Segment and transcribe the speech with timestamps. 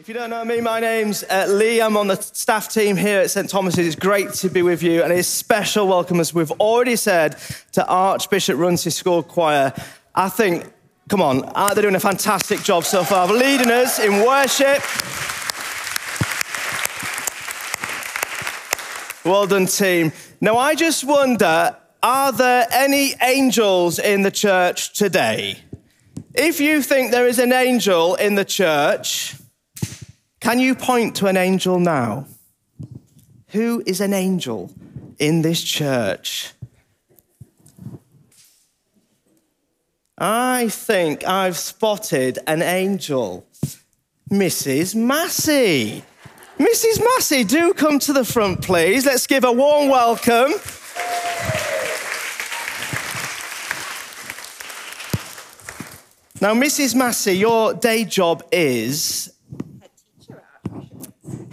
[0.00, 1.82] If you don't know me, my name's uh, Lee.
[1.82, 3.50] I'm on the staff team here at St.
[3.50, 3.86] Thomas's.
[3.86, 7.36] It's great to be with you, and it's special welcome, as we've already said,
[7.72, 9.74] to Archbishop Runcie School Choir.
[10.14, 10.64] I think,
[11.10, 14.82] come on, uh, they're doing a fantastic job so far, of leading us in worship.
[19.22, 20.12] Well done, team.
[20.40, 25.58] Now, I just wonder are there any angels in the church today?
[26.32, 29.36] If you think there is an angel in the church,
[30.40, 32.26] can you point to an angel now?
[33.48, 34.72] Who is an angel
[35.18, 36.52] in this church?
[40.16, 43.46] I think I've spotted an angel.
[44.30, 44.94] Mrs.
[44.94, 46.04] Massey.
[46.58, 47.02] Mrs.
[47.02, 49.06] Massey, do come to the front, please.
[49.06, 50.52] Let's give a warm welcome.
[56.42, 56.94] Now, Mrs.
[56.94, 59.32] Massey, your day job is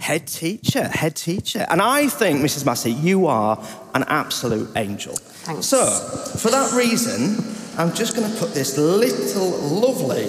[0.08, 1.66] head teacher, head teacher.
[1.68, 2.64] And I think, Mrs.
[2.64, 3.62] Massey, you are
[3.94, 5.14] an absolute angel.
[5.44, 5.66] Thanks.
[5.66, 5.84] So,
[6.38, 7.36] for that reason,
[7.76, 9.50] I'm just going to put this little
[9.84, 10.28] lovely.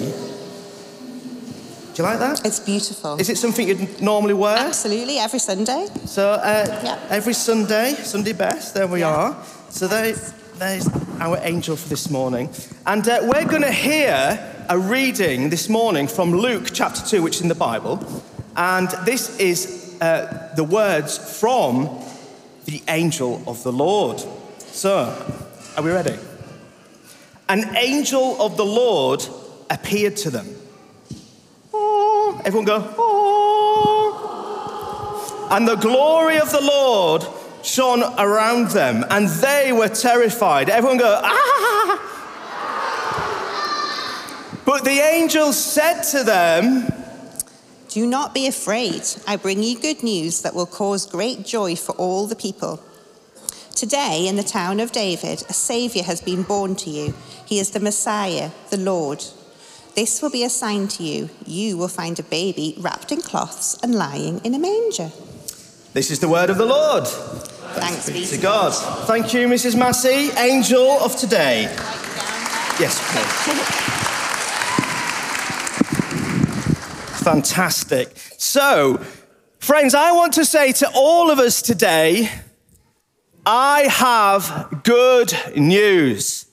[1.94, 2.44] Do you like that?
[2.44, 3.16] It's beautiful.
[3.18, 4.58] Is it something you'd normally wear?
[4.58, 5.86] Absolutely, every Sunday.
[6.04, 6.98] So, uh, Yeah.
[7.08, 9.14] every Sunday, Sunday best, there we Yeah.
[9.16, 9.36] are.
[9.70, 10.14] So, there,
[10.58, 10.86] there's
[11.20, 12.50] our angel for this morning.
[12.86, 17.36] And uh, we're going to hear a reading this morning from Luke chapter 2, which
[17.36, 17.98] is in the Bible.
[18.56, 21.88] And this is uh, the words from
[22.64, 24.20] the angel of the Lord.
[24.58, 25.14] So,
[25.76, 26.16] are we ready?
[27.48, 29.26] An angel of the Lord
[29.68, 30.46] appeared to them.
[31.72, 33.18] Oh, everyone go, oh.
[35.50, 37.24] And the glory of the Lord
[37.62, 40.70] shone around them, and they were terrified.
[40.70, 42.06] Everyone go, ah!
[44.64, 46.86] But the angel said to them,
[47.90, 49.02] Do not be afraid.
[49.26, 52.80] I bring you good news that will cause great joy for all the people.
[53.74, 57.14] Today, in the town of David, a Saviour has been born to you.
[57.44, 59.24] He is the Messiah, the Lord.
[59.96, 61.30] This will be a sign to you.
[61.44, 65.10] You will find a baby wrapped in cloths and lying in a manger.
[65.92, 67.08] This is the word of the Lord.
[67.08, 68.70] Thanks be To God.
[69.08, 69.76] Thank you, Mrs.
[69.76, 71.62] Massey, angel of today.
[72.78, 73.00] Yes,
[73.82, 73.90] please.
[77.30, 78.16] Fantastic.
[78.38, 78.96] So,
[79.60, 82.28] friends, I want to say to all of us today,
[83.46, 86.46] I have good news.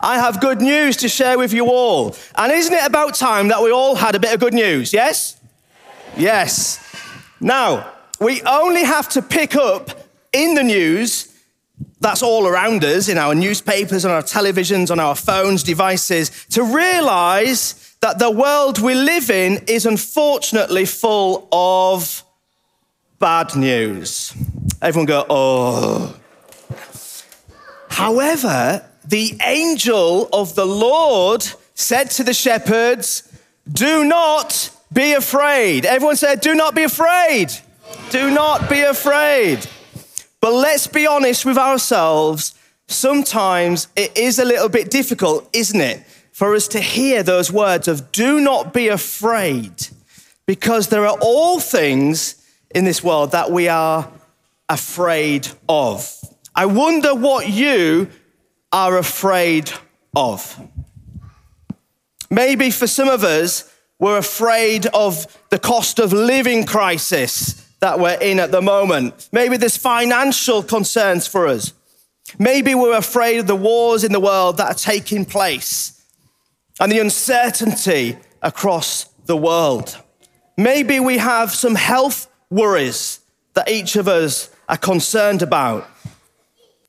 [0.00, 2.16] I have good news to share with you all.
[2.34, 4.94] And isn't it about time that we all had a bit of good news?
[4.94, 5.38] Yes?
[6.16, 6.80] Yes.
[7.38, 9.90] Now, we only have to pick up
[10.32, 11.28] in the news
[12.00, 16.62] that's all around us, in our newspapers, on our televisions, on our phones, devices, to
[16.64, 22.24] realize that the world we live in is unfortunately full of
[23.20, 24.34] bad news.
[24.82, 26.16] Everyone go, oh.
[27.88, 33.22] However, the angel of the Lord said to the shepherds,
[33.70, 35.86] Do not be afraid.
[35.86, 37.52] Everyone said, Do not be afraid.
[38.10, 39.64] Do not be afraid.
[40.40, 42.56] But let's be honest with ourselves.
[42.88, 47.86] Sometimes it is a little bit difficult, isn't it, for us to hear those words
[47.86, 49.88] of do not be afraid,
[50.46, 52.42] because there are all things
[52.74, 54.10] in this world that we are
[54.68, 56.10] afraid of.
[56.54, 58.08] I wonder what you
[58.72, 59.70] are afraid
[60.16, 60.58] of.
[62.30, 68.18] Maybe for some of us, we're afraid of the cost of living crisis that we're
[68.20, 69.28] in at the moment.
[69.32, 71.74] Maybe there's financial concerns for us.
[72.38, 75.91] Maybe we're afraid of the wars in the world that are taking place
[76.82, 79.96] and the uncertainty across the world.
[80.56, 83.20] Maybe we have some health worries
[83.54, 85.88] that each of us are concerned about.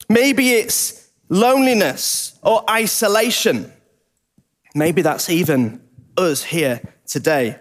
[0.09, 3.71] Maybe it's loneliness or isolation.
[4.73, 5.79] Maybe that's even
[6.17, 7.59] us here today.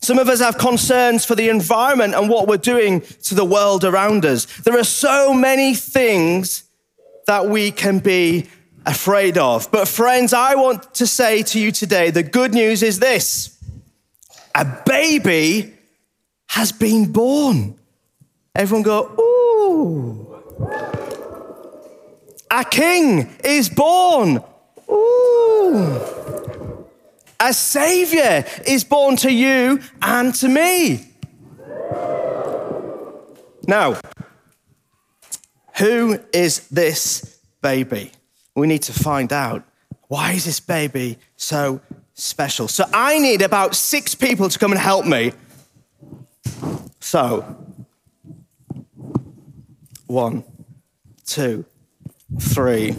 [0.00, 3.82] Some of us have concerns for the environment and what we're doing to the world
[3.82, 4.44] around us.
[4.60, 6.62] There are so many things
[7.26, 8.46] that we can be
[8.86, 9.70] afraid of.
[9.70, 13.58] But, friends, I want to say to you today the good news is this
[14.54, 15.74] a baby
[16.48, 17.78] has been born.
[18.54, 20.24] Everyone go, ooh.
[22.50, 24.42] A king is born.
[24.90, 26.86] Ooh.
[27.40, 31.04] A savior is born to you and to me.
[33.68, 34.00] Now,
[35.76, 38.10] who is this baby?
[38.58, 39.64] We need to find out.
[40.08, 41.80] Why is this baby so
[42.14, 42.68] special?
[42.68, 45.32] So I need about six people to come and help me
[47.00, 47.56] So,
[50.06, 50.44] one,
[51.24, 51.64] two,
[52.38, 52.94] three.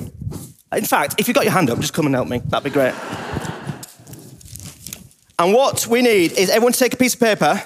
[0.71, 2.39] In fact, if you've got your hand up, just come and help me.
[2.45, 2.95] That'd be great.
[5.37, 7.61] And what we need is everyone to take a piece of paper,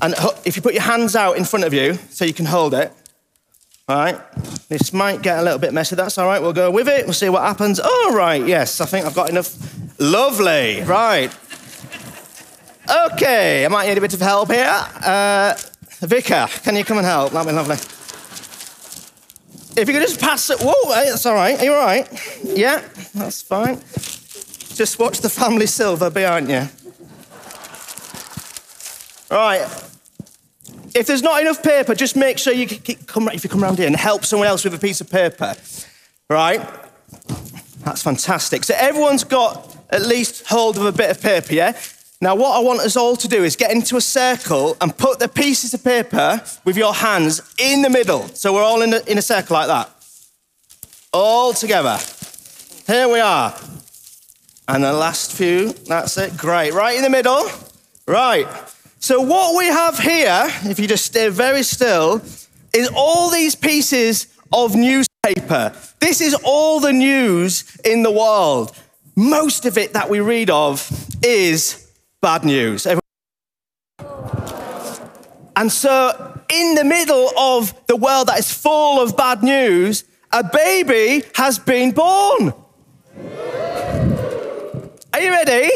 [0.00, 0.14] and
[0.44, 2.92] if you put your hands out in front of you so you can hold it,
[3.88, 4.18] all right?
[4.72, 5.96] This might get a little bit messy.
[5.96, 6.40] That's all right.
[6.40, 7.04] We'll go with it.
[7.04, 7.78] We'll see what happens.
[7.78, 8.42] All right.
[8.42, 9.54] Yes, I think I've got enough.
[10.00, 10.80] Lovely.
[10.82, 11.30] Right.
[13.12, 13.66] Okay.
[13.66, 14.66] I might need a bit of help here.
[14.66, 15.54] Uh,
[16.00, 17.32] Vicar, can you come and help?
[17.32, 17.76] That'd be lovely.
[19.76, 20.58] If you could just pass it.
[20.60, 21.58] Whoa, that's all right.
[21.58, 22.08] Are you all right?
[22.42, 22.82] Yeah,
[23.14, 23.78] that's fine.
[24.74, 26.66] Just watch the family silver behind you.
[29.30, 29.91] All right.
[30.94, 32.66] If there's not enough paper, just make sure you
[33.06, 33.28] come.
[33.28, 35.54] If you come around here and help someone else with a piece of paper,
[36.28, 36.60] right?
[37.84, 38.64] That's fantastic.
[38.64, 41.78] So everyone's got at least hold of a bit of paper, yeah?
[42.20, 45.18] Now, what I want us all to do is get into a circle and put
[45.18, 48.28] the pieces of paper with your hands in the middle.
[48.28, 49.90] So we're all in a, in a circle like that.
[51.12, 51.98] All together.
[52.86, 53.58] Here we are.
[54.68, 56.36] And the last few, that's it.
[56.36, 56.72] Great.
[56.72, 57.44] Right in the middle.
[58.06, 58.46] Right.
[59.02, 62.22] So, what we have here, if you just stay very still,
[62.72, 65.72] is all these pieces of newspaper.
[65.98, 68.70] This is all the news in the world.
[69.16, 70.88] Most of it that we read of
[71.20, 71.90] is
[72.20, 72.86] bad news.
[75.56, 80.44] And so, in the middle of the world that is full of bad news, a
[80.44, 82.54] baby has been born.
[85.12, 85.70] Are you ready?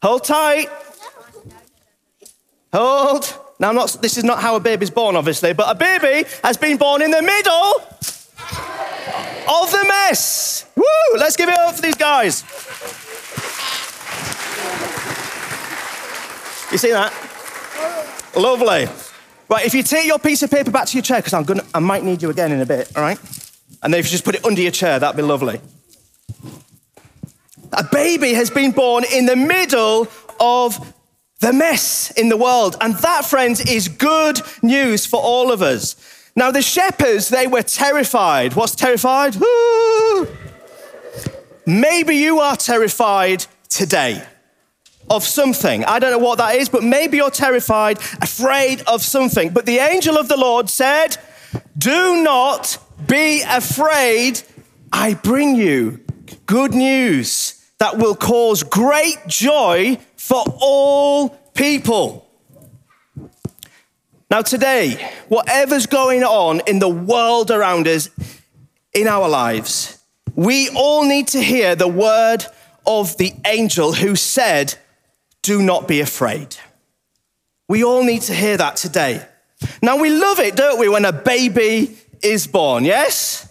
[0.00, 0.68] Hold tight.
[2.72, 3.38] Hold.
[3.58, 6.76] Now, not, this is not how a baby's born, obviously, but a baby has been
[6.76, 7.80] born in the middle
[9.48, 10.66] of the mess.
[10.76, 10.84] Woo!
[11.18, 12.42] Let's give it up for these guys.
[16.70, 17.12] You see that?
[18.36, 18.88] Lovely.
[19.48, 21.64] Right, if you take your piece of paper back to your chair, because I'm gonna,
[21.72, 23.18] I might need you again in a bit, all right?
[23.82, 25.60] And then if you just put it under your chair, that'd be lovely.
[27.72, 30.08] A baby has been born in the middle
[30.40, 30.94] of
[31.46, 32.76] the mess in the world.
[32.80, 35.94] And that, friends, is good news for all of us.
[36.34, 38.54] Now, the shepherds, they were terrified.
[38.54, 39.36] What's terrified?
[39.40, 40.26] Ooh.
[41.64, 44.24] Maybe you are terrified today
[45.08, 45.84] of something.
[45.84, 49.50] I don't know what that is, but maybe you're terrified, afraid of something.
[49.50, 51.16] But the angel of the Lord said,
[51.78, 52.76] Do not
[53.06, 54.42] be afraid.
[54.92, 56.00] I bring you
[56.46, 62.28] good news that will cause great joy for all people.
[64.28, 68.10] Now, today, whatever's going on in the world around us,
[68.92, 70.02] in our lives,
[70.34, 72.44] we all need to hear the word
[72.84, 74.74] of the angel who said,
[75.42, 76.56] do not be afraid.
[77.68, 79.24] We all need to hear that today.
[79.80, 83.45] Now, we love it, don't we, when a baby is born, yes?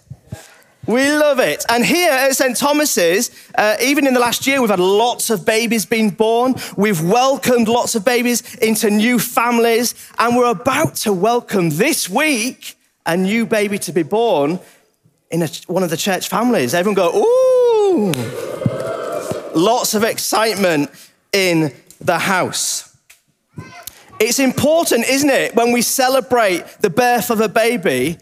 [0.87, 1.65] We love it.
[1.69, 2.55] And here at St.
[2.55, 6.55] Thomas's, uh, even in the last year, we've had lots of babies being born.
[6.77, 9.95] We've welcomed lots of babies into new families.
[10.19, 14.59] And we're about to welcome this week a new baby to be born
[15.31, 16.73] in a, one of the church families.
[16.73, 18.11] Everyone go, ooh!
[19.55, 20.91] Lots of excitement
[21.31, 22.95] in the house.
[24.19, 28.17] It's important, isn't it, when we celebrate the birth of a baby,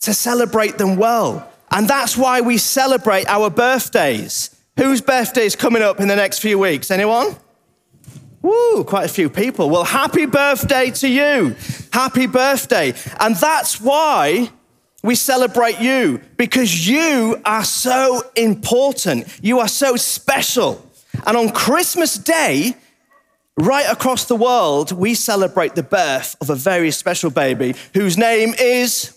[0.00, 1.51] to celebrate them well.
[1.72, 4.50] And that's why we celebrate our birthdays.
[4.78, 6.90] Whose birthday is coming up in the next few weeks?
[6.90, 7.36] Anyone?
[8.42, 9.70] Woo, quite a few people.
[9.70, 11.56] Well, happy birthday to you.
[11.92, 12.92] Happy birthday.
[13.20, 14.50] And that's why
[15.02, 19.26] we celebrate you, because you are so important.
[19.42, 20.84] You are so special.
[21.26, 22.74] And on Christmas Day,
[23.56, 28.54] right across the world, we celebrate the birth of a very special baby whose name
[28.58, 29.16] is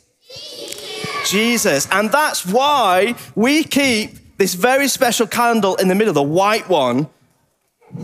[1.25, 1.87] Jesus.
[1.91, 7.07] And that's why we keep this very special candle in the middle, the white one,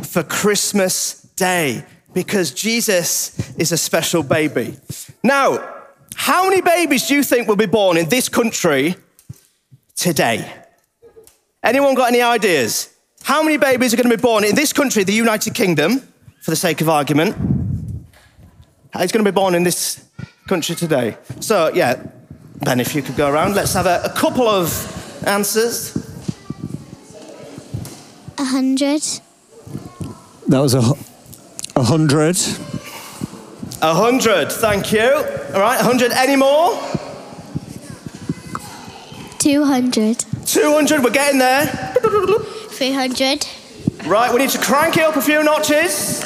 [0.03, 4.77] for Christmas Day, because Jesus is a special baby.
[5.23, 5.75] Now,
[6.15, 8.95] how many babies do you think will be born in this country
[9.95, 10.51] today?
[11.63, 12.93] Anyone got any ideas?
[13.23, 15.99] How many babies are going to be born in this country, the United Kingdom,
[16.41, 17.35] for the sake of argument?
[18.97, 20.03] He's going to be born in this
[20.47, 21.17] country today.
[21.39, 22.03] So, yeah,
[22.63, 24.69] Ben, if you could go around, let's have a, a couple of
[25.25, 25.95] answers.
[28.37, 29.01] A hundred.
[30.47, 30.81] That was a,
[31.75, 32.37] a hundred.
[33.81, 35.01] A hundred, thank you.
[35.01, 36.11] All right, a hundred.
[36.11, 36.79] Any more?
[39.39, 40.23] Two hundred.
[40.45, 41.65] 200, we're getting there.
[41.65, 43.47] 300.
[44.05, 46.21] Right, we need to crank it up a few notches.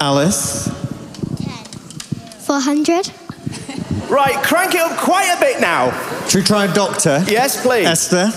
[0.00, 0.66] Alice.
[1.36, 1.64] Ten.
[2.40, 3.12] 400.
[4.08, 5.90] Right, crank it up quite a bit now.
[6.28, 7.24] Should we try a doctor?
[7.26, 7.86] Yes, please.
[7.86, 8.30] Esther,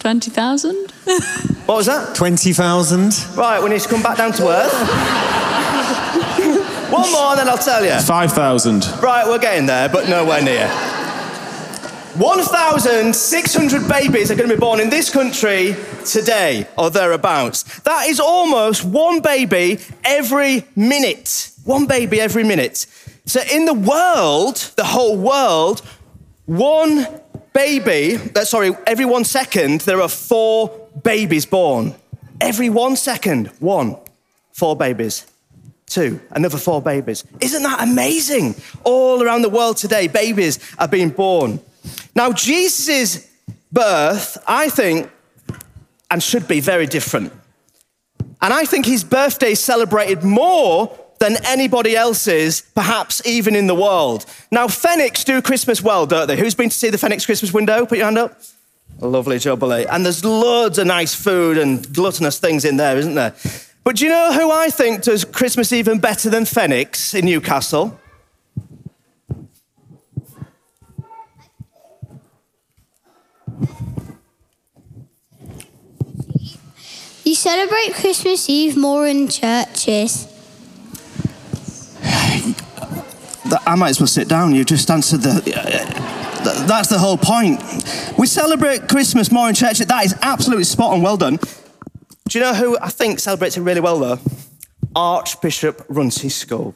[0.00, 0.92] 20,000?
[1.70, 2.16] What was that?
[2.16, 3.36] 20,000.
[3.36, 4.72] Right, we need to come back down to earth.
[6.90, 7.96] One more, and then I'll tell you.
[8.00, 8.86] 5,000.
[9.00, 10.66] Right, we're getting there, but nowhere near.
[12.16, 17.62] 1,600 babies are going to be born in this country today or thereabouts.
[17.80, 21.52] That is almost one baby every minute.
[21.62, 22.86] One baby every minute.
[23.26, 25.82] So, in the world, the whole world,
[26.46, 27.06] one
[27.52, 31.94] baby, uh, sorry, every one second, there are four babies born.
[32.40, 33.96] Every one second, one,
[34.52, 35.26] four babies
[35.90, 37.24] two, another four babies.
[37.40, 38.54] Isn't that amazing?
[38.84, 41.60] All around the world today, babies are being born.
[42.14, 43.28] Now, Jesus'
[43.72, 45.10] birth, I think,
[46.10, 47.32] and should be very different.
[48.40, 53.74] And I think his birthday is celebrated more than anybody else's, perhaps even in the
[53.74, 54.24] world.
[54.50, 56.36] Now, Fenwick's do Christmas well, don't they?
[56.36, 57.84] Who's been to see the Fenwick's Christmas window?
[57.84, 58.40] Put your hand up.
[59.00, 59.84] Lovely jubilee.
[59.84, 63.34] And there's loads of nice food and gluttonous things in there, isn't there?
[63.84, 68.00] But do you know who I think does Christmas even better than Fenwick's in Newcastle?
[77.24, 80.26] You celebrate Christmas Eve more in churches.
[83.66, 84.54] I might as well sit down.
[84.54, 85.30] You just answered the.
[85.56, 87.60] uh, That's the whole point.
[88.18, 89.78] We celebrate Christmas more in church.
[89.78, 91.02] That is absolutely spot on.
[91.02, 91.36] Well done.
[92.28, 94.18] Do you know who I think celebrates it really well, though?
[94.94, 96.74] Archbishop Runcie School.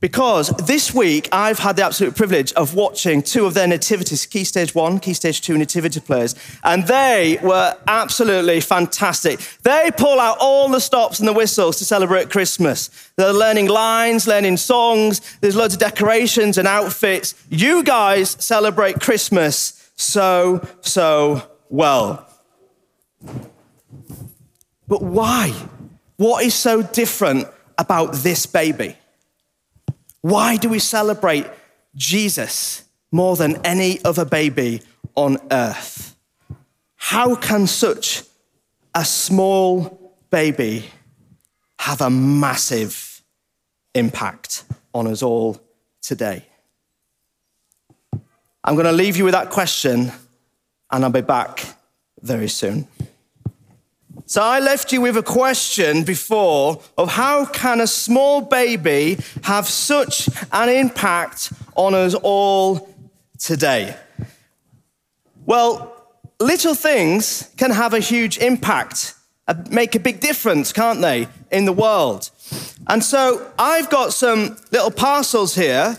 [0.00, 4.44] Because this week I've had the absolute privilege of watching two of their nativities, Key
[4.44, 9.40] Stage 1, Key Stage 2 nativity players, and they were absolutely fantastic.
[9.62, 13.10] They pull out all the stops and the whistles to celebrate Christmas.
[13.16, 17.34] They're learning lines, learning songs, there's loads of decorations and outfits.
[17.48, 22.24] You guys celebrate Christmas so, so well.
[24.86, 25.52] But why?
[26.16, 28.96] What is so different about this baby?
[30.20, 31.46] Why do we celebrate
[31.94, 34.82] Jesus more than any other baby
[35.14, 36.16] on earth?
[36.96, 38.22] How can such
[38.94, 40.84] a small baby
[41.78, 43.22] have a massive
[43.94, 45.60] impact on us all
[46.02, 46.44] today?
[48.64, 50.12] I'm going to leave you with that question,
[50.90, 51.64] and I'll be back
[52.20, 52.86] very soon.
[54.28, 59.66] So I left you with a question before of how can a small baby have
[59.66, 62.94] such an impact on us all
[63.38, 63.96] today?
[65.46, 65.96] Well,
[66.38, 69.14] little things can have a huge impact,
[69.46, 72.28] uh, make a big difference, can't they, in the world?
[72.86, 75.96] And so I've got some little parcels here.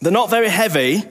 [0.00, 1.02] They're not very heavy.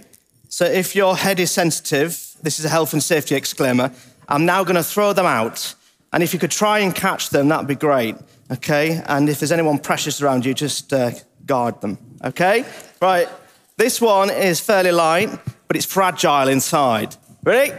[0.50, 3.92] So if your head is sensitive, this is a health and safety exclaimer.
[4.28, 5.76] I'm now going to throw them out.
[6.18, 8.16] And if you could try and catch them, that'd be great.
[8.50, 9.04] Okay?
[9.06, 11.12] And if there's anyone precious around you, just uh,
[11.46, 12.00] guard them.
[12.24, 12.66] Okay?
[13.00, 13.30] Right.
[13.78, 15.30] This one is fairly light,
[15.68, 17.16] but it's fragile inside.
[17.44, 17.72] Ready?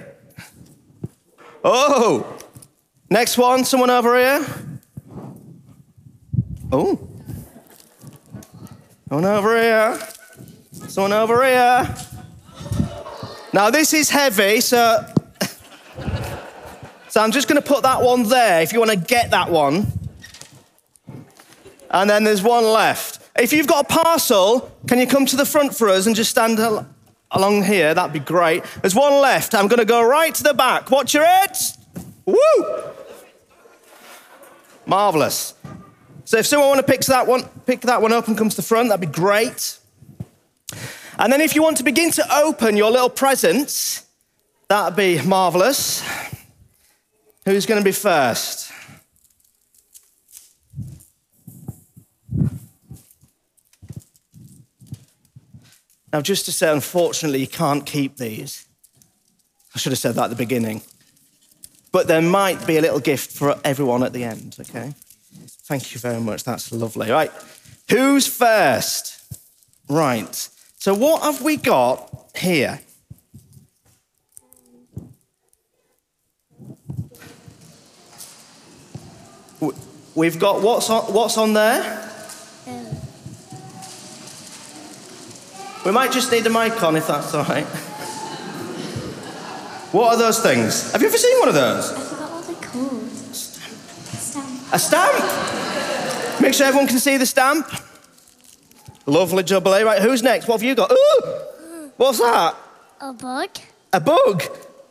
[1.65, 2.39] Oh!
[3.11, 4.47] Next one, someone over here.
[6.71, 7.09] Oh.
[9.09, 9.99] Someone over here.
[10.87, 11.93] Someone over here.
[13.53, 15.05] Now, this is heavy, so
[17.19, 19.51] so I'm just going to put that one there if you want to get that
[19.51, 19.91] one.
[21.91, 23.19] And then there's one left.
[23.37, 26.31] If you've got a parcel, can you come to the front for us and just
[26.31, 26.87] stand al-
[27.33, 27.93] along here?
[27.93, 28.63] That'd be great.
[28.83, 29.53] There's one left.
[29.57, 30.93] I'm going to go right to the back.
[30.93, 31.77] Watch your heads.
[32.25, 32.37] Woo!
[34.87, 35.55] Marvelous.
[36.25, 38.55] So if someone want to pick that one, pick that one up and come to
[38.55, 39.81] the front, that'd be great.
[41.19, 44.07] And then if you want to begin to open your little presents,
[44.69, 46.05] that'd be marvelous.
[47.49, 48.71] Who's going to be first?
[56.13, 58.67] Now, just to say, unfortunately, you can't keep these.
[59.75, 60.83] I should have said that at the beginning.
[61.91, 64.93] But there might be a little gift for everyone at the end, okay?
[65.65, 66.45] Thank you very much.
[66.45, 67.11] That's lovely.
[67.11, 67.33] Right.
[67.89, 69.23] Who's first?
[69.89, 70.51] Right.
[70.77, 72.81] So, what have we got here?
[80.19, 82.11] We've got what's on, what's on there?
[85.87, 87.65] We might just need a mic on if that's all right.
[89.95, 90.91] What are those things?
[90.91, 91.93] Have you ever seen one of those?
[91.93, 93.05] I forgot what they're called.
[93.05, 93.35] A
[94.17, 94.73] stamp.
[94.73, 96.41] A stamp?
[96.41, 97.71] Make sure everyone can see the stamp.
[99.07, 99.83] Lovely jubilee.
[99.83, 100.49] Right, who's next?
[100.49, 100.91] What have you got?
[100.91, 101.23] Ooh!
[101.97, 102.57] What's that?
[103.01, 103.51] A bug.
[103.93, 104.43] A bug.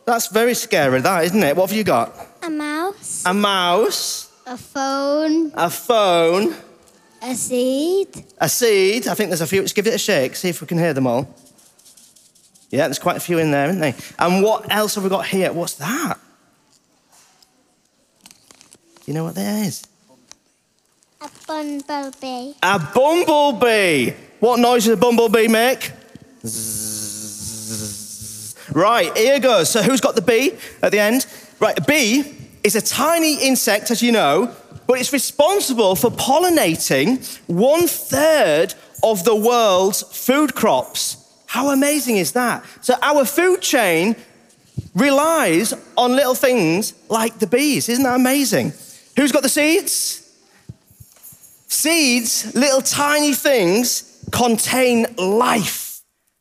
[0.06, 1.54] That's very scary, that, isn't it?
[1.54, 2.14] What have you got?
[2.42, 3.24] A mouse.
[3.26, 5.52] A mouse, A phone.
[5.54, 6.54] a phone,
[7.20, 8.08] A seed.
[8.40, 9.06] a seed.
[9.06, 9.60] I think there's a few.
[9.60, 11.28] Let's give it a shake, see if we can hear them all.
[12.70, 13.94] Yeah, there's quite a few in there, isn't there?
[14.18, 15.52] And what else have we got here?
[15.52, 16.18] What's that?
[18.24, 19.84] Do you know what that is?
[21.20, 22.54] A bumblebee.
[22.62, 24.12] A bumblebee.
[24.40, 25.92] What noise does a bumblebee make?
[28.72, 29.68] Right, here goes.
[29.70, 31.26] So who's got the bee at the end?
[31.60, 34.54] Right, a bee is a tiny insect, as you know,
[34.86, 41.16] but it's responsible for pollinating one third of the world's food crops.
[41.46, 42.64] How amazing is that?
[42.82, 44.16] So our food chain
[44.94, 47.88] relies on little things like the bees.
[47.88, 48.72] Isn't that amazing?
[49.16, 50.24] Who's got the seeds?
[51.68, 55.87] Seeds, little tiny things, contain life.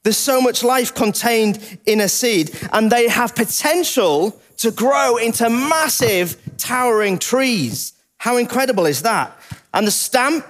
[0.08, 5.50] There's so much life contained in a seed, and they have potential to grow into
[5.50, 7.92] massive, towering trees.
[8.16, 9.38] How incredible is that?
[9.74, 10.46] And the stamp,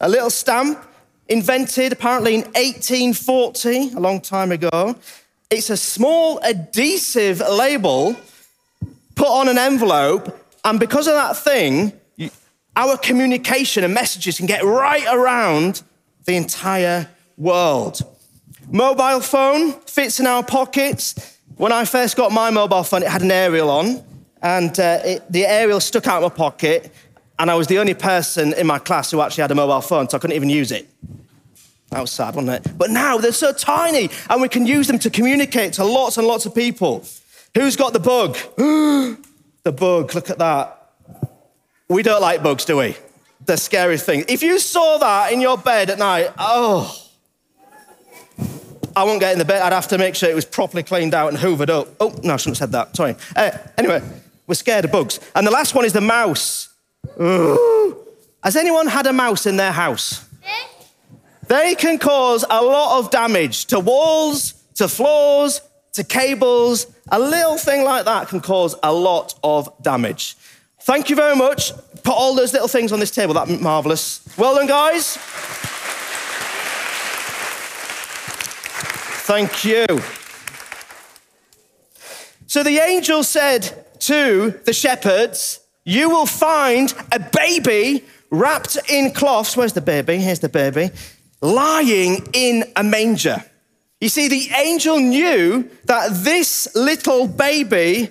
[0.00, 0.84] a little stamp,
[1.28, 4.96] invented apparently in 1840, a long time ago.
[5.50, 8.16] It's a small adhesive label
[9.14, 11.92] put on an envelope, and because of that thing,
[12.74, 15.84] our communication and messages can get right around
[16.24, 18.02] the entire world.
[18.70, 21.38] Mobile phone fits in our pockets.
[21.56, 24.02] When I first got my mobile phone, it had an aerial on,
[24.42, 26.92] and uh, it, the aerial stuck out of my pocket,
[27.38, 30.08] and I was the only person in my class who actually had a mobile phone,
[30.08, 30.88] so I couldn't even use it.
[31.90, 32.76] That was sad, wasn't it?
[32.76, 36.26] But now they're so tiny, and we can use them to communicate to lots and
[36.26, 37.04] lots of people.
[37.54, 38.34] Who's got the bug?
[39.62, 40.90] the bug, look at that.
[41.88, 42.96] We don't like bugs, do we?
[43.44, 44.24] The scary thing.
[44.28, 47.05] If you saw that in your bed at night, oh,
[48.96, 49.60] I won't get in the bed.
[49.60, 51.88] I'd have to make sure it was properly cleaned out and hoovered up.
[52.00, 52.96] Oh, no, I shouldn't have said that.
[52.96, 53.14] Sorry.
[53.36, 54.02] Uh, anyway,
[54.46, 55.20] we're scared of bugs.
[55.34, 56.74] And the last one is the mouse.
[57.20, 57.98] Ooh.
[58.42, 60.26] Has anyone had a mouse in their house?
[61.46, 65.60] They can cause a lot of damage to walls, to floors,
[65.92, 66.86] to cables.
[67.10, 70.36] A little thing like that can cause a lot of damage.
[70.80, 71.72] Thank you very much.
[72.02, 73.34] Put all those little things on this table.
[73.34, 74.26] That's marvelous.
[74.36, 75.18] Well done, guys.
[79.26, 79.86] Thank you.
[82.46, 89.56] So the angel said to the shepherds, You will find a baby wrapped in cloths.
[89.56, 90.18] Where's the baby?
[90.18, 90.90] Here's the baby.
[91.40, 93.42] Lying in a manger.
[94.00, 98.10] You see, the angel knew that this little baby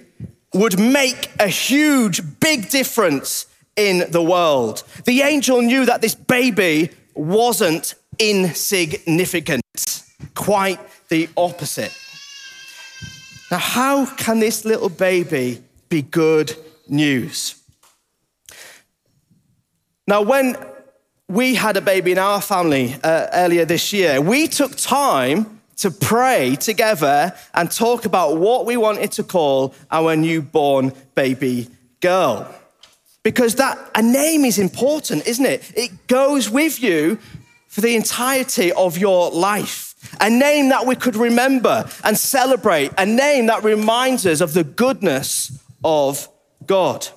[0.54, 3.46] would make a huge, big difference
[3.78, 4.84] in the world.
[5.06, 9.62] The angel knew that this baby wasn't insignificant,
[10.34, 11.96] quite the opposite.
[13.52, 16.56] Now, how can this little baby be good
[16.88, 17.62] news?
[20.08, 20.56] Now, when
[21.28, 25.92] we had a baby in our family uh, earlier this year, we took time to
[25.92, 31.68] pray together and talk about what we wanted to call our newborn baby
[32.00, 32.54] girl.
[33.24, 35.72] Because that a name is important, isn't it?
[35.76, 37.18] It goes with you
[37.68, 39.85] for the entirety of your life.
[40.20, 44.64] A name that we could remember and celebrate, a name that reminds us of the
[44.64, 46.28] goodness of
[46.66, 47.08] God.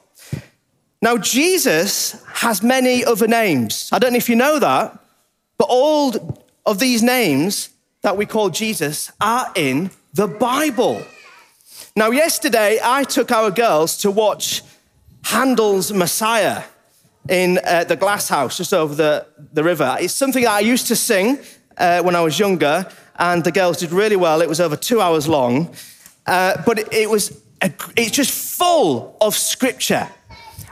[1.01, 3.89] Now, Jesus has many other names.
[3.93, 4.99] I don't know if you know that,
[5.57, 7.71] but all of these names
[8.03, 11.03] that we call Jesus are in the Bible.
[11.95, 14.63] Now, yesterday I took our girls to watch
[15.25, 16.63] Handel's Messiah
[17.29, 19.97] in uh, the glass house just over the, the river.
[20.01, 21.39] It's something that I used to sing
[21.79, 22.87] uh, when I was younger,
[23.19, 24.43] and the girls did really well.
[24.43, 25.75] It was over two hours long,
[26.27, 30.09] uh, but it, was a, it's just full of scripture.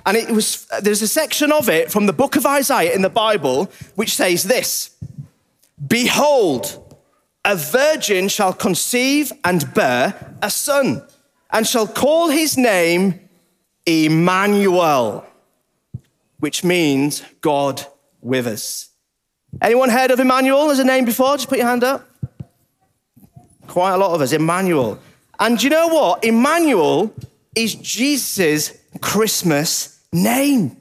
[0.05, 3.11] And it was there's a section of it from the book of Isaiah in the
[3.11, 4.97] Bible which says this:
[5.85, 6.97] Behold,
[7.45, 11.03] a virgin shall conceive and bear a son,
[11.51, 13.19] and shall call his name
[13.85, 15.27] Emmanuel,
[16.39, 17.85] which means God
[18.21, 18.91] with us.
[19.61, 21.37] Anyone heard of Emmanuel as a name before?
[21.37, 22.09] Just put your hand up.
[23.67, 24.99] Quite a lot of us, Emmanuel.
[25.39, 26.25] And you know what?
[26.25, 27.15] Emmanuel
[27.55, 30.77] is Jesus' Christmas name.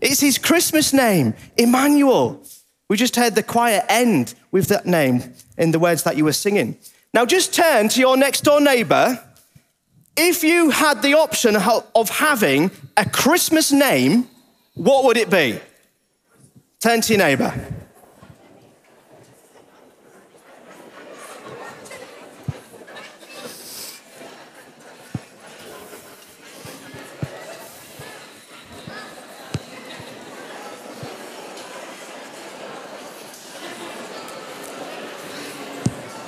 [0.00, 2.42] It's his Christmas name, Emmanuel.
[2.88, 6.32] We just heard the choir end with that name in the words that you were
[6.32, 6.76] singing.
[7.12, 9.22] Now just turn to your next door neighbor.
[10.16, 14.28] If you had the option of having a Christmas name,
[14.74, 15.58] what would it be?
[16.80, 17.77] Turn to your neighbor.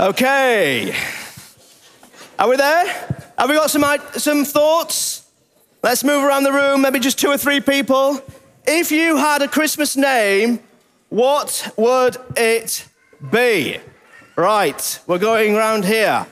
[0.01, 0.95] Okay.
[2.39, 2.87] Are we there?
[3.37, 5.31] Have we got some, some thoughts?
[5.83, 8.19] Let's move around the room, maybe just two or three people.
[8.67, 10.61] If you had a Christmas name,
[11.11, 12.89] what would it
[13.31, 13.77] be?
[14.37, 16.27] Right, we're going around here.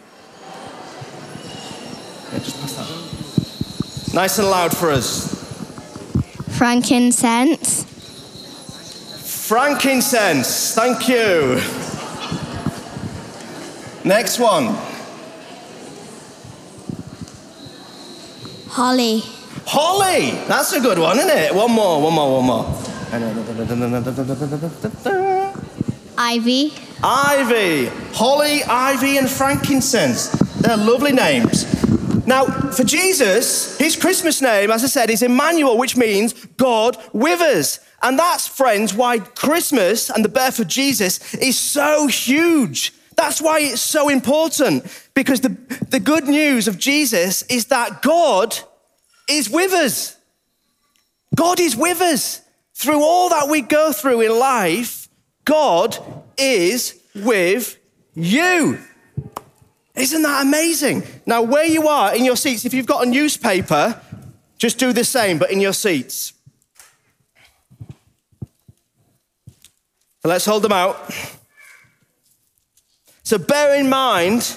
[4.14, 5.34] Nice and loud for us.
[6.56, 7.84] Frankincense.
[9.46, 11.87] Frankincense, thank you.
[14.08, 14.74] Next one.
[18.68, 19.20] Holly.
[19.66, 21.54] Holly, that's a good one, isn't it?
[21.54, 22.64] One more, one more, one more.
[26.16, 26.72] Ivy.
[27.04, 27.86] Ivy.
[28.14, 30.28] Holly, ivy, and frankincense.
[30.62, 31.66] They're lovely names.
[32.26, 37.42] Now, for Jesus, his Christmas name, as I said, is Emmanuel, which means God with
[37.42, 37.78] us.
[38.00, 42.94] And that's, friends, why Christmas and the birth of Jesus is so huge.
[43.18, 44.84] That's why it's so important.
[45.12, 45.48] Because the,
[45.88, 48.56] the good news of Jesus is that God
[49.28, 50.16] is with us.
[51.34, 52.40] God is with us.
[52.74, 55.08] Through all that we go through in life,
[55.44, 55.98] God
[56.38, 57.76] is with
[58.14, 58.78] you.
[59.96, 61.02] Isn't that amazing?
[61.26, 64.00] Now, where you are in your seats, if you've got a newspaper,
[64.58, 66.34] just do the same, but in your seats.
[70.22, 71.12] Let's hold them out.
[73.28, 74.56] So bear in mind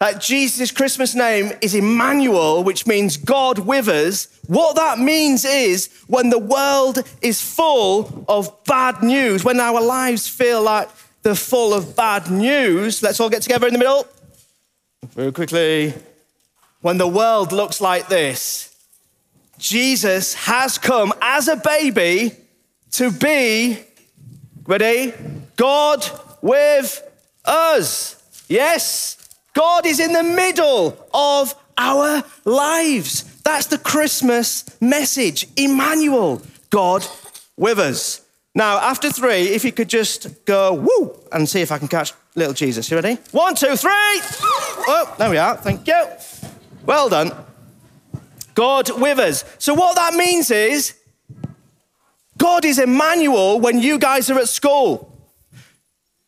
[0.00, 4.28] that Jesus' Christmas name is Emmanuel, which means God with us.
[4.48, 10.28] What that means is when the world is full of bad news, when our lives
[10.28, 10.90] feel like
[11.22, 14.06] they're full of bad news, let's all get together in the middle.
[15.14, 15.94] Very quickly.
[16.82, 18.76] When the world looks like this,
[19.56, 22.32] Jesus has come as a baby
[22.90, 23.78] to be,
[24.66, 25.14] ready?
[25.56, 26.04] God
[26.42, 27.06] with
[27.44, 28.44] us.
[28.48, 29.16] Yes,
[29.52, 33.40] God is in the middle of our lives.
[33.42, 35.46] That's the Christmas message.
[35.56, 37.06] Emmanuel, God
[37.56, 38.22] with us.
[38.54, 42.12] Now, after three, if you could just go woo and see if I can catch
[42.34, 42.90] little Jesus.
[42.90, 43.18] You ready?
[43.32, 43.90] One, two, three.
[43.92, 45.56] Oh, there we are.
[45.56, 46.06] Thank you.
[46.84, 47.32] Well done.
[48.54, 49.44] God with us.
[49.58, 50.94] So, what that means is
[52.36, 55.16] God is Emmanuel when you guys are at school.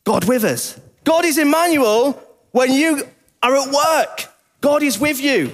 [0.04, 0.78] God with us.
[1.04, 2.12] God is Emmanuel
[2.52, 3.04] when you
[3.42, 4.32] are at work.
[4.60, 5.50] God is with you.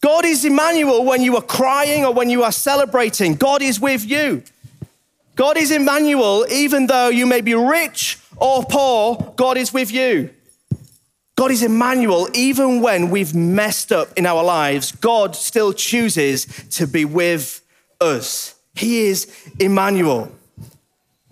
[0.00, 3.34] God is Emmanuel when you are crying or when you are celebrating.
[3.34, 4.42] God is with you.
[5.36, 10.30] God is Emmanuel even though you may be rich or poor, God is with you.
[11.36, 14.92] God is Emmanuel even when we've messed up in our lives.
[14.92, 17.62] God still chooses to be with
[18.00, 18.54] us.
[18.74, 20.30] He is Emmanuel.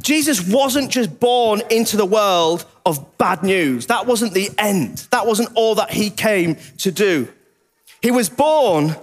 [0.00, 3.87] Jesus wasn't just born into the world of bad news.
[3.87, 5.06] That wasn't the end.
[5.11, 7.28] That wasn't all that he came to do.
[8.00, 8.96] He was born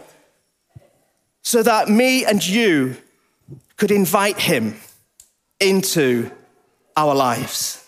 [1.41, 2.95] so that me and you
[3.75, 4.75] could invite him
[5.59, 6.31] into
[6.95, 7.85] our lives.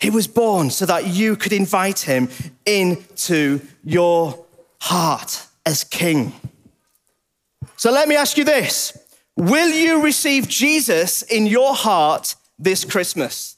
[0.00, 2.28] He was born so that you could invite him
[2.66, 4.44] into your
[4.80, 6.32] heart as king.
[7.76, 8.96] So let me ask you this
[9.36, 13.56] Will you receive Jesus in your heart this Christmas?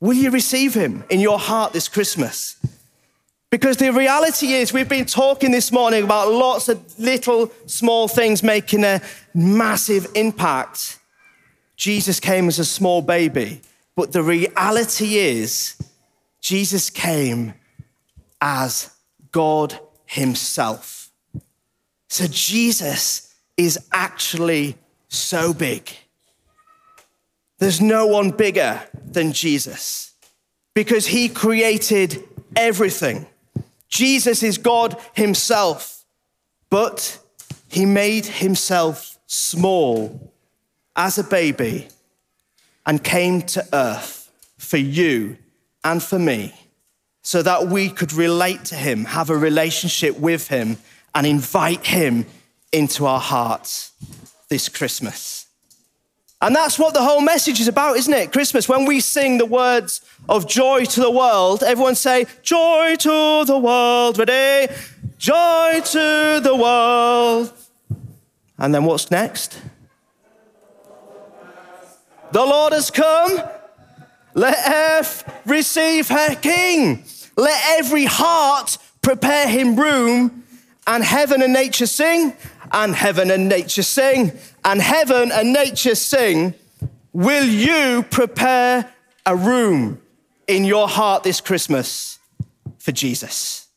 [0.00, 2.56] Will you receive him in your heart this Christmas?
[3.50, 8.42] Because the reality is, we've been talking this morning about lots of little small things
[8.42, 9.00] making a
[9.34, 10.98] massive impact.
[11.76, 13.60] Jesus came as a small baby,
[13.96, 15.76] but the reality is,
[16.40, 17.54] Jesus came
[18.40, 18.90] as
[19.32, 21.10] God Himself.
[22.08, 23.27] So Jesus
[23.58, 24.76] is actually
[25.08, 25.90] so big.
[27.58, 30.14] There's no one bigger than Jesus
[30.74, 32.22] because he created
[32.54, 33.26] everything.
[33.88, 36.04] Jesus is God himself,
[36.70, 37.18] but
[37.68, 40.32] he made himself small
[40.94, 41.88] as a baby
[42.86, 45.36] and came to earth for you
[45.82, 46.54] and for me
[47.22, 50.76] so that we could relate to him, have a relationship with him,
[51.14, 52.24] and invite him
[52.72, 53.92] into our hearts
[54.48, 55.46] this Christmas.
[56.40, 58.32] And that's what the whole message is about, isn't it?
[58.32, 63.44] Christmas, when we sing the words of joy to the world, everyone say, Joy to
[63.44, 64.72] the world, ready?
[65.18, 67.52] Joy to the world.
[68.56, 69.60] And then what's next?
[72.30, 73.40] The Lord has come.
[74.34, 77.02] Let earth receive her king.
[77.36, 80.44] Let every heart prepare him room,
[80.86, 82.34] and heaven and nature sing
[82.72, 84.32] and heaven and nature sing,
[84.64, 86.54] and heaven and nature sing,
[87.12, 88.92] will you prepare
[89.26, 90.00] a room
[90.46, 92.18] in your heart this Christmas
[92.78, 93.68] for Jesus?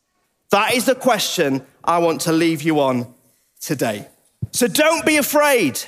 [0.52, 3.14] That is the question I want to leave you on
[3.60, 4.08] today.
[4.52, 5.80] So don't be afraid.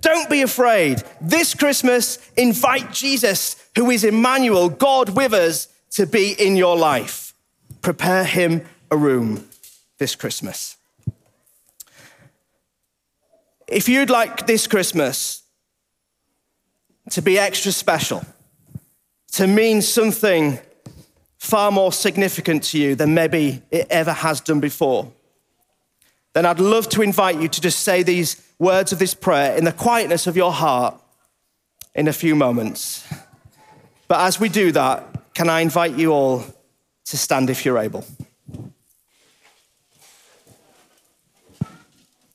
[0.00, 1.02] Don't be afraid.
[1.20, 7.34] This Christmas, invite Jesus, who is Emmanuel, God with us, to be in your life.
[7.82, 9.48] Prepare him a room
[9.98, 10.76] this Christmas.
[13.70, 15.44] If you'd like this Christmas
[17.10, 18.24] to be extra special,
[19.32, 20.58] to mean something
[21.38, 25.12] far more significant to you than maybe it ever has done before,
[26.32, 29.64] then I'd love to invite you to just say these words of this prayer in
[29.64, 31.00] the quietness of your heart
[31.94, 33.06] in a few moments.
[34.08, 36.44] But as we do that, can I invite you all
[37.04, 38.04] to stand if you're able?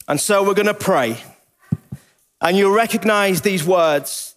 [0.07, 1.17] And so we're going to pray.
[2.39, 4.35] And you'll recognize these words.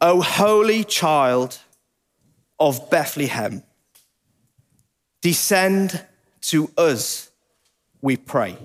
[0.00, 1.58] O holy child
[2.58, 3.62] of Bethlehem,
[5.20, 6.04] descend
[6.42, 7.30] to us,
[8.00, 8.56] we pray.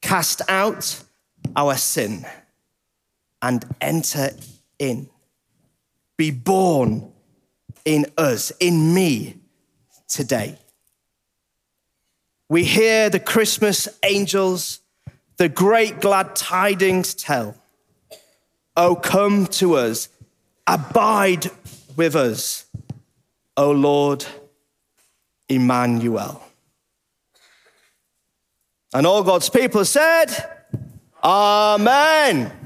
[0.00, 1.02] Cast out
[1.56, 2.24] our sin
[3.40, 4.30] and enter
[4.78, 5.08] in.
[6.16, 7.10] Be born
[7.84, 9.41] in us, in me
[10.12, 10.58] today.
[12.48, 14.80] We hear the Christmas angels,
[15.38, 17.56] the great glad tidings tell.
[18.76, 20.08] Oh, come to us,
[20.66, 21.50] abide
[21.96, 22.66] with us,
[23.56, 24.24] O Lord
[25.48, 26.42] Emmanuel.
[28.94, 30.28] And all God's people said,
[31.24, 32.61] Amen.